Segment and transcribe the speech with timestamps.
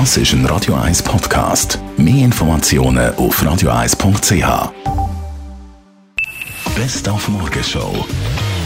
[0.00, 1.78] Das ist ein Radio 1 Podcast.
[1.96, 4.72] Mehr Informationen auf radio1.ch.
[6.74, 8.04] Best auf Morgenshow.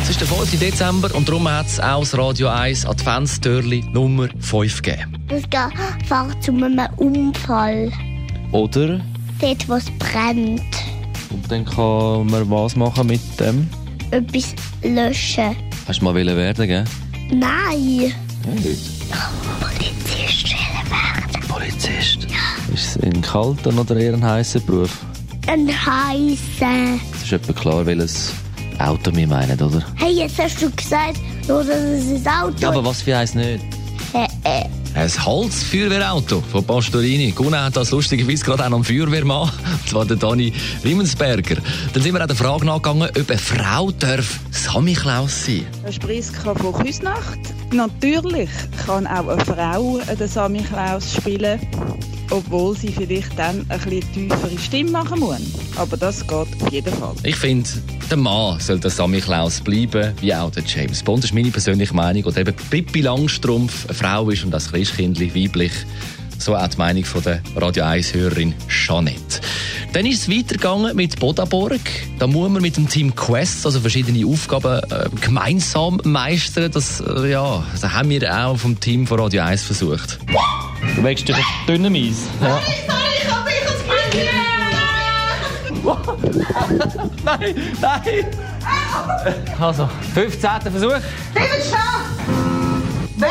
[0.02, 0.58] Es ist der 5.
[0.58, 5.22] Dezember und darum hat es auch das Radio 1 Adventstürli Nummer 5 gegeben.
[5.28, 7.92] Es geht zu einem Unfall.
[8.52, 8.98] Oder?
[9.38, 10.62] Dort, wo es brennt.
[11.28, 13.68] Und dann kann man was machen mit dem?
[14.12, 15.54] Etwas löschen.
[15.86, 16.84] Hast du mal werden, gell?
[17.30, 18.14] Nein.
[18.46, 19.10] Nicht.
[19.60, 21.48] Polizist will werden.
[21.48, 22.18] Polizist?
[22.30, 22.74] Ja.
[22.74, 24.98] Ist es ein kalter oder eher ein heißer Beruf?
[25.46, 26.98] Ein heißer.
[27.14, 28.32] Es ist etwa klar, welches
[28.78, 29.82] Auto wir meinen, oder?
[29.96, 33.34] Hey, jetzt hast du gesagt, nur dass es ein Auto Ja, aber was für eins
[33.34, 33.62] nicht?
[34.12, 34.64] Äh, äh.
[34.98, 37.30] Ein Holzfeuerwehrauto von Pastorini.
[37.30, 39.52] Gunnar hat das lustigerweise gerade auch noch Feuerwehrmann, und
[39.88, 40.52] zwar der Dani
[40.82, 41.58] Riemensberger.
[41.92, 46.52] Dann sind wir auch der Frage nachgegangen, ob eine Frau darf Samichlaus sein Eine Spriska
[46.52, 47.38] von Küsnacht.
[47.72, 48.50] Natürlich
[48.84, 51.60] kann auch eine Frau den Samichlaus spielen,
[52.30, 55.40] obwohl sie vielleicht dann ein bisschen tiefere Stimme machen muss.
[55.76, 57.14] Aber das geht auf jeden Fall.
[57.22, 57.68] Ich finde,
[58.10, 61.22] der Mann soll der Samichlaus bleiben, wie auch der James Bond.
[61.22, 62.24] Das ist meine persönliche Meinung.
[62.24, 65.72] Oder eben Pippi Langstrumpf eine Frau ist und das Christkindli weiblich.
[66.38, 69.40] So auch die Meinung von der Radio 1-Hörerin Jeanette.
[69.92, 71.80] Dann ist es weitergegangen mit Bodaborg.
[72.18, 76.70] Da muss man mit dem Team Quest also verschiedene Aufgaben äh, gemeinsam meistern.
[76.70, 80.20] Das, äh, ja, das haben wir auch vom Team von Radio 1 versucht.
[80.96, 82.28] Du wächst durch dünnem Eis.
[82.40, 82.60] Ja.
[87.24, 88.26] nein, nein!
[89.58, 90.50] Also, 15.
[90.60, 91.00] Versuch.
[93.16, 93.30] Wer?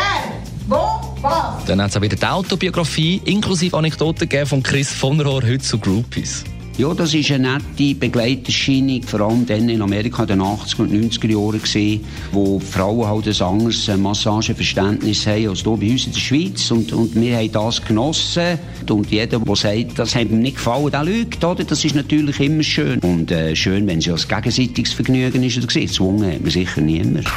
[0.67, 1.15] Wo?
[1.21, 1.65] Was?
[1.65, 5.77] Dann hat es auch wieder die Autobiografie inklusive Anekdoten von Chris von Rohr heute zu
[5.77, 6.43] Groupies.
[6.77, 10.93] Ja, das ist eine nette Begleiterscheinung, vor allem dann in Amerika in den 80er und
[10.93, 16.05] 90er Jahren gewesen, wo Frauen halt ein anderes äh, Massageverständnis haben als hier bei uns
[16.05, 20.29] in der Schweiz und, und wir haben das genossen und jeder, der sagt, das hat
[20.29, 21.63] ihm nicht gefallen, der lügt, oder?
[21.63, 25.65] Das ist natürlich immer schön und äh, schön, wenn es ein gegenseitiges Vergnügen ist, oder
[25.65, 27.27] gezwungen hat man sicher niemand.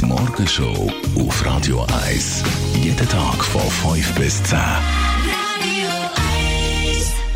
[0.00, 2.42] Die Morgenshow auf Radio 1.
[2.82, 4.58] Jeden Tag von 5 bis 10.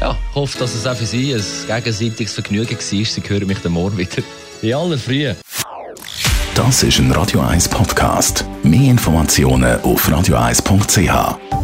[0.08, 2.80] Ja, ich hoffe, dass es auch für Sie ein gegenseitiges Vergnügen war.
[2.80, 4.22] Sie hören mich dann morgen wieder.
[4.62, 5.36] In aller Frühe.
[6.54, 8.46] Das ist ein Radio 1 Podcast.
[8.62, 11.57] Mehr Informationen auf radio1.ch.